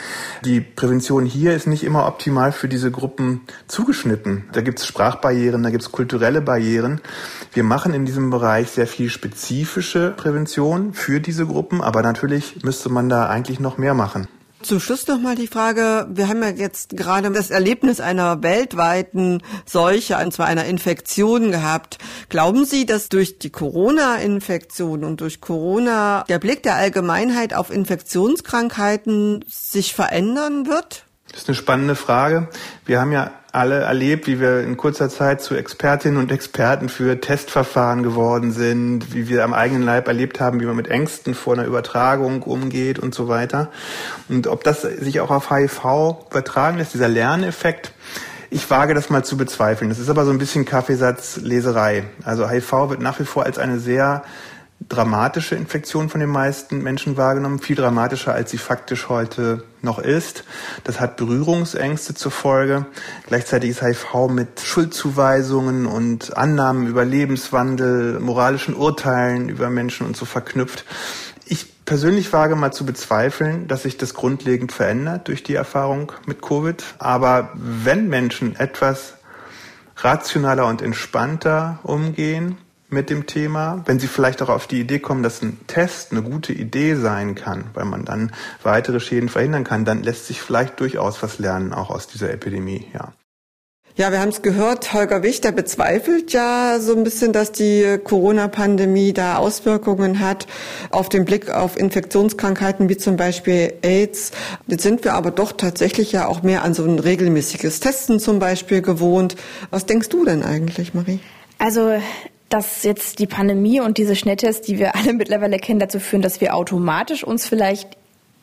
[0.45, 4.45] Die Prävention hier ist nicht immer optimal für diese Gruppen zugeschnitten.
[4.53, 7.01] Da gibt es Sprachbarrieren, da gibt es kulturelle Barrieren.
[7.53, 12.89] Wir machen in diesem Bereich sehr viel spezifische Prävention für diese Gruppen, aber natürlich müsste
[12.89, 14.27] man da eigentlich noch mehr machen.
[14.63, 19.43] Zum Schluss noch mal die Frage, wir haben ja jetzt gerade das Erlebnis einer weltweiten
[19.67, 21.99] Seuche, und zwar einer Infektion gehabt.
[22.29, 29.45] Glauben Sie, dass durch die Corona-Infektion und durch Corona der Blick der Allgemeinheit auf Infektionskrankheiten
[29.49, 31.07] sich verändern wird?
[31.33, 32.49] Das ist eine spannende Frage.
[32.85, 37.21] Wir haben ja alle erlebt, wie wir in kurzer Zeit zu Expertinnen und Experten für
[37.21, 41.53] Testverfahren geworden sind, wie wir am eigenen Leib erlebt haben, wie man mit Ängsten vor
[41.53, 43.71] einer Übertragung umgeht und so weiter.
[44.31, 45.85] Und ob das sich auch auf HIV
[46.31, 47.93] übertragen lässt, dieser Lerneffekt,
[48.49, 49.91] ich wage das mal zu bezweifeln.
[49.91, 52.05] Das ist aber so ein bisschen Kaffeesatzleserei.
[52.25, 54.25] Also HIV wird nach wie vor als eine sehr
[54.89, 60.45] dramatische Infektion von den meisten Menschen wahrgenommen, viel dramatischer, als sie faktisch heute noch ist.
[60.85, 62.87] Das hat Berührungsängste zur Folge.
[63.27, 70.25] Gleichzeitig ist HIV mit Schuldzuweisungen und Annahmen über Lebenswandel, moralischen Urteilen über Menschen und so
[70.25, 70.85] verknüpft.
[71.45, 76.41] Ich persönlich wage mal zu bezweifeln, dass sich das grundlegend verändert durch die Erfahrung mit
[76.41, 76.83] Covid.
[76.99, 79.15] Aber wenn Menschen etwas
[79.97, 82.59] rationaler und entspannter umgehen,
[82.93, 86.23] mit dem Thema, wenn Sie vielleicht auch auf die Idee kommen, dass ein Test eine
[86.23, 90.81] gute Idee sein kann, weil man dann weitere Schäden verhindern kann, dann lässt sich vielleicht
[90.81, 93.13] durchaus was lernen, auch aus dieser Epidemie, ja.
[93.95, 99.13] Ja, wir haben es gehört, Holger Wichter bezweifelt ja so ein bisschen, dass die Corona-Pandemie
[99.13, 100.47] da Auswirkungen hat
[100.91, 104.31] auf den Blick auf Infektionskrankheiten wie zum Beispiel AIDS.
[104.67, 108.39] Jetzt sind wir aber doch tatsächlich ja auch mehr an so ein regelmäßiges Testen zum
[108.39, 109.37] Beispiel gewohnt.
[109.71, 111.21] Was denkst du denn eigentlich, Marie?
[111.59, 111.93] Also
[112.53, 116.41] dass jetzt die Pandemie und diese Schnelltests, die wir alle mittlerweile kennen, dazu führen, dass
[116.41, 117.97] wir automatisch uns vielleicht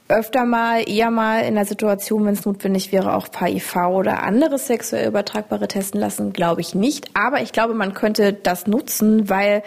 [0.08, 4.58] öfter mal, eher mal in der Situation, wenn es notwendig wäre, auch HIV oder andere
[4.58, 7.12] sexuell übertragbare testen lassen, glaube ich nicht.
[7.14, 9.62] Aber ich glaube, man könnte das nutzen, weil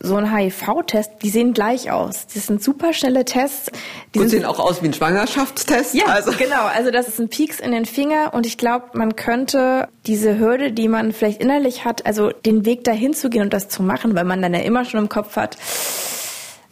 [0.00, 2.26] so ein HIV-Test, die sehen gleich aus.
[2.32, 3.70] Das sind super schnelle Tests.
[4.14, 5.94] Die und sehen auch aus wie ein Schwangerschaftstest.
[5.94, 6.32] Ja, also.
[6.38, 6.66] genau.
[6.66, 10.72] Also das ist ein Pieks in den Finger und ich glaube, man könnte diese Hürde,
[10.72, 14.14] die man vielleicht innerlich hat, also den Weg dahin zu gehen und das zu machen,
[14.14, 15.56] weil man dann ja immer schon im Kopf hat,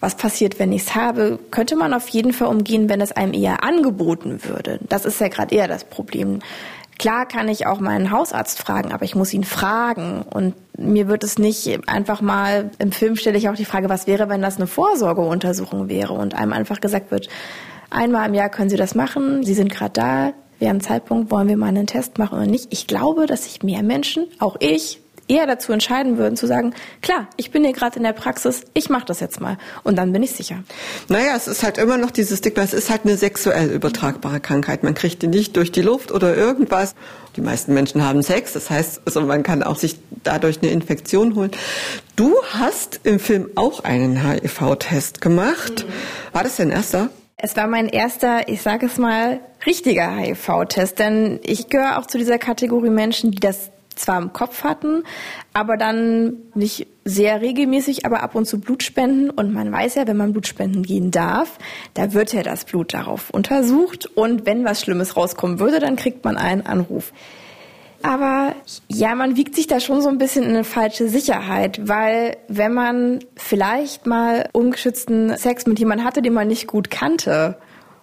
[0.00, 3.32] was passiert, wenn ich es habe, könnte man auf jeden Fall umgehen, wenn es einem
[3.32, 4.80] eher angeboten würde.
[4.88, 6.40] Das ist ja gerade eher das Problem.
[7.02, 10.22] Klar kann ich auch meinen Hausarzt fragen, aber ich muss ihn fragen.
[10.22, 14.06] Und mir wird es nicht einfach mal, im Film stelle ich auch die Frage, was
[14.06, 17.28] wäre, wenn das eine Vorsorgeuntersuchung wäre und einem einfach gesagt wird,
[17.90, 21.48] einmal im Jahr können Sie das machen, Sie sind gerade da, wir haben Zeitpunkt, wollen
[21.48, 22.68] wir mal einen Test machen oder nicht.
[22.70, 25.01] Ich glaube, dass sich mehr Menschen, auch ich,
[25.32, 28.90] eher dazu entscheiden würden, zu sagen, klar, ich bin hier gerade in der Praxis, ich
[28.90, 29.56] mache das jetzt mal.
[29.82, 30.62] Und dann bin ich sicher.
[31.08, 34.82] Naja, es ist halt immer noch dieses Stigma, es ist halt eine sexuell übertragbare Krankheit.
[34.82, 36.94] Man kriegt die nicht durch die Luft oder irgendwas.
[37.36, 41.34] Die meisten Menschen haben Sex, das heißt, also man kann auch sich dadurch eine Infektion
[41.34, 41.50] holen.
[42.14, 45.86] Du hast im Film auch einen HIV-Test gemacht.
[45.86, 46.34] Mhm.
[46.34, 47.08] War das dein erster?
[47.38, 52.18] Es war mein erster, ich sage es mal, richtiger HIV-Test, denn ich gehöre auch zu
[52.18, 55.04] dieser Kategorie Menschen, die das zwar im Kopf hatten,
[55.52, 59.30] aber dann nicht sehr regelmäßig, aber ab und zu Blut spenden.
[59.30, 61.58] Und man weiß ja, wenn man Blut spenden gehen darf,
[61.94, 64.06] da wird ja das Blut darauf untersucht.
[64.14, 67.12] Und wenn was Schlimmes rauskommen würde, dann kriegt man einen Anruf.
[68.02, 68.54] Aber
[68.88, 72.74] ja, man wiegt sich da schon so ein bisschen in eine falsche Sicherheit, weil wenn
[72.74, 77.58] man vielleicht mal ungeschützten Sex mit jemandem hatte, den man nicht gut kannte,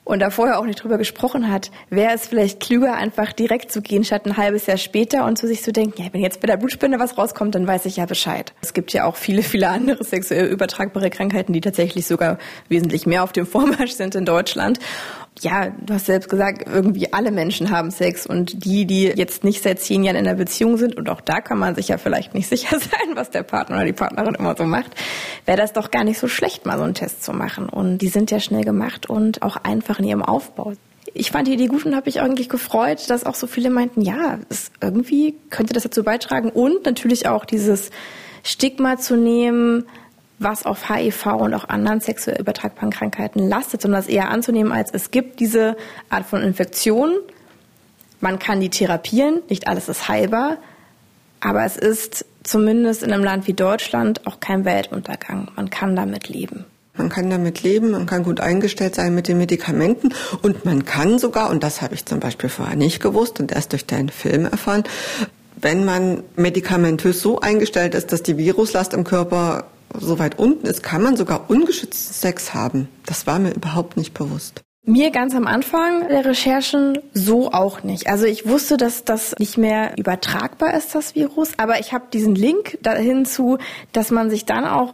[0.10, 3.84] und da vorher auch nicht drüber gesprochen hat, wäre es vielleicht klüger, einfach direkt zu
[3.84, 6.48] gehen, statt ein halbes Jahr später und zu sich zu denken, ja, wenn jetzt bei
[6.48, 8.52] der Blutspende was rauskommt, dann weiß ich ja Bescheid.
[8.60, 13.24] Es gibt ja auch viele, viele andere sexuell übertragbare Krankheiten, die tatsächlich sogar wesentlich mehr
[13.24, 14.80] auf dem Vormarsch sind in Deutschland
[15.42, 19.64] ja, du hast selbst gesagt, irgendwie alle Menschen haben Sex und die, die jetzt nicht
[19.64, 22.34] seit zehn Jahren in einer Beziehung sind, und auch da kann man sich ja vielleicht
[22.34, 24.92] nicht sicher sein, was der Partner oder die Partnerin immer so macht,
[25.46, 27.70] wäre das doch gar nicht so schlecht, mal so einen Test zu machen.
[27.70, 30.74] Und die sind ja schnell gemacht und auch einfach in ihrem Aufbau.
[31.14, 34.02] Ich fand die Idee gut und habe mich eigentlich gefreut, dass auch so viele meinten,
[34.02, 37.90] ja, es irgendwie könnte das dazu beitragen und natürlich auch dieses
[38.44, 39.86] Stigma zu nehmen,
[40.40, 44.90] was auf HIV und auch anderen sexuell übertragbaren Krankheiten lastet, sondern das eher anzunehmen als
[44.92, 45.76] es gibt diese
[46.10, 47.14] Art von Infektion.
[48.22, 50.58] Man kann die therapieren, nicht alles ist heilbar,
[51.42, 55.50] aber es ist zumindest in einem Land wie Deutschland auch kein Weltuntergang.
[55.56, 56.66] Man kann damit leben.
[56.96, 61.18] Man kann damit leben, man kann gut eingestellt sein mit den Medikamenten und man kann
[61.18, 64.46] sogar, und das habe ich zum Beispiel vorher nicht gewusst und erst durch deinen Film
[64.46, 64.84] erfahren,
[65.56, 69.66] wenn man medikamentös so eingestellt ist, dass die Viruslast im Körper
[69.98, 72.90] so weit unten ist, kann man sogar ungeschützten Sex haben.
[73.06, 74.62] Das war mir überhaupt nicht bewusst.
[74.86, 78.08] Mir ganz am Anfang der Recherchen so auch nicht.
[78.08, 82.34] Also ich wusste, dass das nicht mehr übertragbar ist, das Virus, aber ich habe diesen
[82.34, 83.58] Link dahin zu,
[83.92, 84.94] dass man sich dann auch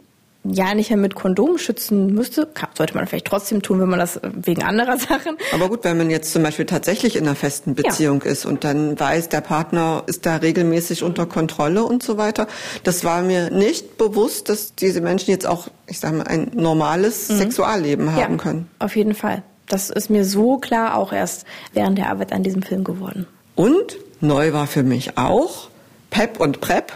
[0.52, 2.48] ja nicht mehr mit Kondom schützen müsste.
[2.74, 5.36] Sollte man vielleicht trotzdem tun, wenn man das äh, wegen anderer Sachen.
[5.52, 8.30] Aber gut, wenn man jetzt zum Beispiel tatsächlich in einer festen Beziehung ja.
[8.30, 12.46] ist und dann weiß, der Partner ist da regelmäßig unter Kontrolle und so weiter.
[12.84, 17.28] Das war mir nicht bewusst, dass diese Menschen jetzt auch, ich sage mal, ein normales
[17.28, 17.36] mhm.
[17.36, 18.70] Sexualleben haben ja, können.
[18.78, 19.42] Auf jeden Fall.
[19.68, 23.26] Das ist mir so klar auch erst während der Arbeit an diesem Film geworden.
[23.54, 25.68] Und neu war für mich auch,
[26.16, 26.92] PEP und PrEP.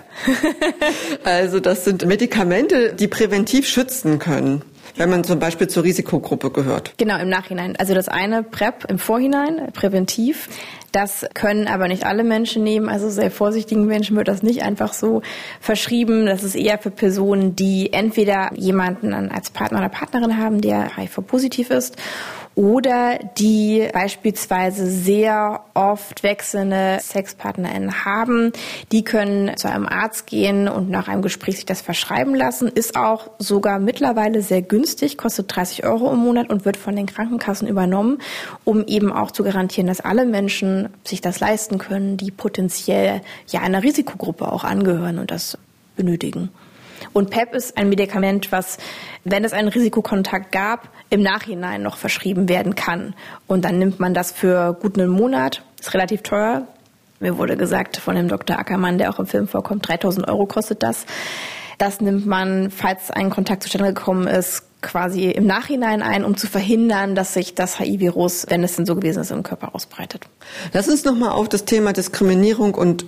[1.24, 4.62] also das sind Medikamente, die präventiv schützen können.
[4.96, 6.94] Wenn man zum Beispiel zur Risikogruppe gehört.
[6.96, 7.76] Genau, im Nachhinein.
[7.76, 10.48] Also das eine PrEP im Vorhinein, präventiv.
[10.92, 12.88] Das können aber nicht alle Menschen nehmen.
[12.88, 15.20] Also sehr vorsichtigen Menschen wird das nicht einfach so
[15.60, 16.24] verschrieben.
[16.24, 21.70] Das ist eher für Personen, die entweder jemanden als Partner oder Partnerin haben, der HIV-positiv
[21.70, 21.96] ist
[22.60, 28.52] oder die beispielsweise sehr oft wechselnde SexpartnerInnen haben.
[28.92, 32.68] Die können zu einem Arzt gehen und nach einem Gespräch sich das verschreiben lassen.
[32.68, 37.06] Ist auch sogar mittlerweile sehr günstig, kostet 30 Euro im Monat und wird von den
[37.06, 38.18] Krankenkassen übernommen,
[38.64, 43.60] um eben auch zu garantieren, dass alle Menschen sich das leisten können, die potenziell ja
[43.60, 45.56] einer Risikogruppe auch angehören und das
[45.96, 46.50] benötigen.
[47.12, 48.78] Und PEP ist ein Medikament, was,
[49.24, 53.14] wenn es einen Risikokontakt gab, im Nachhinein noch verschrieben werden kann.
[53.46, 56.66] Und dann nimmt man das für gut einen Monat, ist relativ teuer.
[57.18, 58.58] Mir wurde gesagt von dem Dr.
[58.58, 61.04] Ackermann, der auch im Film vorkommt, 3000 Euro kostet das.
[61.78, 66.46] Das nimmt man, falls ein Kontakt zustande gekommen ist, quasi im Nachhinein ein, um zu
[66.46, 70.26] verhindern, dass sich das HIV-Virus, wenn es denn so gewesen ist, im Körper ausbreitet.
[70.72, 73.04] Lass uns nochmal auf das Thema Diskriminierung und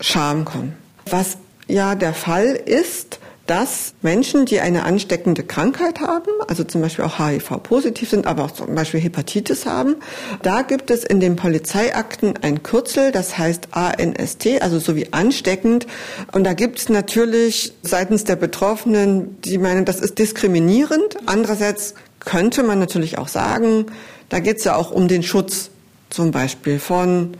[0.00, 0.76] Scham kommen.
[1.08, 7.04] Was ja der Fall ist, dass Menschen, die eine ansteckende Krankheit haben, also zum Beispiel
[7.04, 9.96] auch HIV-positiv sind, aber auch zum Beispiel Hepatitis haben,
[10.42, 15.86] da gibt es in den Polizeiakten ein Kürzel, das heißt ANST, also so wie ansteckend.
[16.32, 21.16] Und da gibt es natürlich seitens der Betroffenen, die meinen, das ist diskriminierend.
[21.26, 23.86] Andererseits könnte man natürlich auch sagen,
[24.30, 25.70] da geht es ja auch um den Schutz
[26.08, 27.36] zum Beispiel von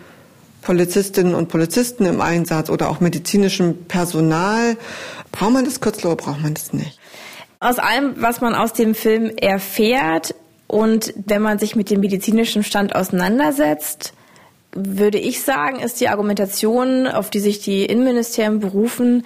[0.64, 4.77] Polizistinnen und Polizisten im Einsatz oder auch medizinischem Personal.
[5.31, 6.98] Braucht man das Kürzel oder braucht man das nicht?
[7.61, 10.35] Aus allem, was man aus dem Film erfährt
[10.66, 14.12] und wenn man sich mit dem medizinischen Stand auseinandersetzt,
[14.72, 19.24] würde ich sagen, ist die Argumentation, auf die sich die Innenministerien berufen,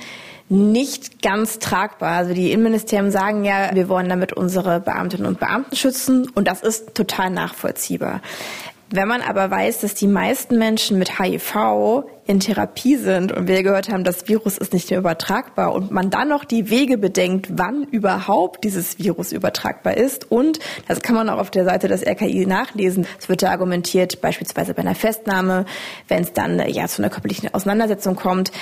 [0.51, 2.17] nicht ganz tragbar.
[2.17, 6.63] Also die Innenministerien sagen ja, wir wollen damit unsere Beamtinnen und Beamten schützen und das
[6.63, 8.21] ist total nachvollziehbar.
[8.91, 13.63] Wenn man aber weiß, dass die meisten Menschen mit HIV in Therapie sind und wir
[13.63, 17.49] gehört haben, das Virus ist nicht mehr übertragbar und man dann noch die Wege bedenkt,
[17.53, 22.07] wann überhaupt dieses Virus übertragbar ist und das kann man auch auf der Seite des
[22.07, 23.07] RKI nachlesen.
[23.19, 25.67] Es wird da argumentiert, beispielsweise bei einer Festnahme,
[26.09, 28.53] wenn es dann ja zu einer körperlichen Auseinandersetzung kommt.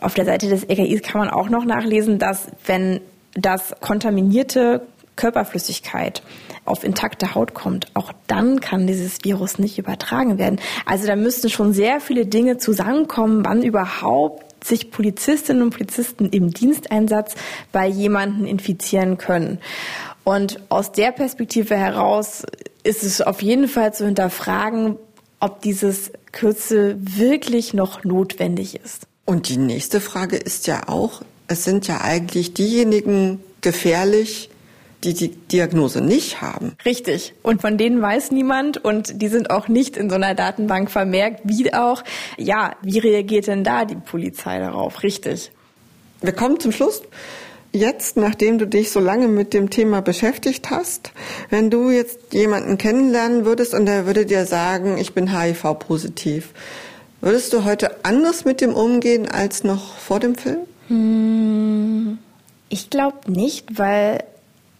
[0.00, 3.02] Auf der Seite des RKI kann man auch noch nachlesen, dass wenn
[3.34, 4.86] das kontaminierte
[5.18, 6.22] Körperflüssigkeit
[6.64, 10.60] auf intakte Haut kommt, auch dann kann dieses Virus nicht übertragen werden.
[10.86, 16.50] Also da müssten schon sehr viele Dinge zusammenkommen, wann überhaupt sich Polizistinnen und Polizisten im
[16.52, 17.34] Diensteinsatz
[17.72, 19.58] bei jemanden infizieren können.
[20.24, 22.44] Und aus der Perspektive heraus
[22.84, 24.96] ist es auf jeden Fall zu hinterfragen,
[25.40, 29.06] ob dieses Kürzel wirklich noch notwendig ist.
[29.24, 34.50] Und die nächste Frage ist ja auch, es sind ja eigentlich diejenigen gefährlich,
[35.04, 36.76] die die Diagnose nicht haben.
[36.84, 37.34] Richtig.
[37.42, 41.40] Und von denen weiß niemand und die sind auch nicht in so einer Datenbank vermerkt,
[41.44, 42.02] wie auch,
[42.36, 45.02] ja, wie reagiert denn da die Polizei darauf?
[45.02, 45.52] Richtig.
[46.20, 47.02] Wir kommen zum Schluss.
[47.70, 51.12] Jetzt, nachdem du dich so lange mit dem Thema beschäftigt hast,
[51.50, 56.50] wenn du jetzt jemanden kennenlernen würdest und er würde dir sagen, ich bin HIV-positiv,
[57.20, 60.60] würdest du heute anders mit dem umgehen als noch vor dem Film?
[60.88, 62.18] Hm,
[62.70, 64.24] ich glaube nicht, weil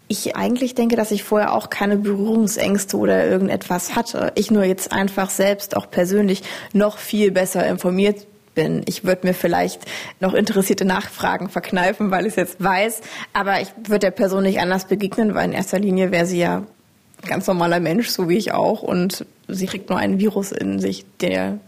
[0.09, 4.33] ich eigentlich denke, dass ich vorher auch keine Berührungsängste oder irgendetwas hatte.
[4.35, 6.42] Ich nur jetzt einfach selbst auch persönlich
[6.73, 8.83] noch viel besser informiert bin.
[8.87, 9.83] Ich würde mir vielleicht
[10.21, 13.03] noch interessierte Nachfragen verkneifen, weil ich es jetzt weiß.
[13.35, 16.64] Aber ich würde der Person nicht anders begegnen, weil in erster Linie wäre sie ja
[17.27, 18.83] ganz normaler Mensch, so wie ich auch.
[18.83, 21.59] Und sie kriegt nur ein Virus in sich, der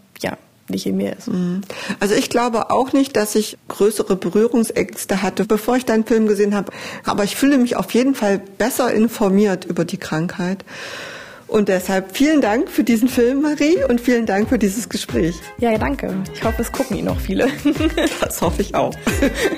[0.87, 1.29] in mir ist.
[1.29, 1.63] Mhm.
[1.99, 6.55] Also ich glaube auch nicht, dass ich größere Berührungsängste hatte, bevor ich deinen Film gesehen
[6.55, 6.73] habe.
[7.05, 10.65] Aber ich fühle mich auf jeden Fall besser informiert über die Krankheit.
[11.51, 15.35] Und deshalb vielen Dank für diesen Film, Marie, und vielen Dank für dieses Gespräch.
[15.59, 16.15] Ja, danke.
[16.33, 17.49] Ich hoffe, es gucken ihn noch viele.
[18.21, 18.95] das hoffe ich auch.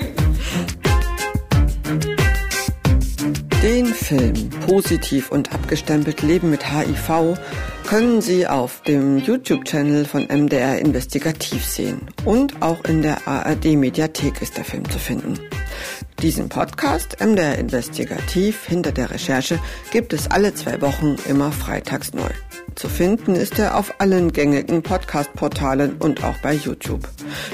[4.03, 7.37] Film Positiv und abgestempelt Leben mit HIV
[7.87, 12.01] können Sie auf dem YouTube-Channel von MDR Investigativ sehen.
[12.25, 15.39] Und auch in der ARD-Mediathek ist der Film zu finden.
[16.21, 19.57] Diesen Podcast MDR Investigativ hinter der Recherche
[19.91, 22.29] gibt es alle zwei Wochen immer freitags neu.
[22.75, 27.07] Zu finden ist er auf allen gängigen Podcast-Portalen und auch bei YouTube.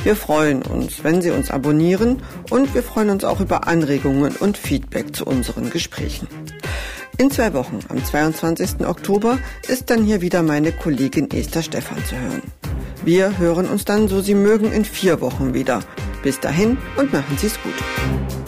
[0.03, 4.57] Wir freuen uns, wenn Sie uns abonnieren und wir freuen uns auch über Anregungen und
[4.57, 6.27] Feedback zu unseren Gesprächen.
[7.17, 8.85] In zwei Wochen, am 22.
[8.87, 12.41] Oktober, ist dann hier wieder meine Kollegin Esther Stephan zu hören.
[13.03, 15.81] Wir hören uns dann, so Sie mögen, in vier Wochen wieder.
[16.23, 18.38] Bis dahin und machen Sie es gut.